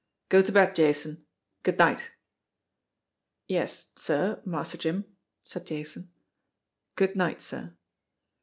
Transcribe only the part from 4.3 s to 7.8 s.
Master Jim," said Jason. "Good night, sir."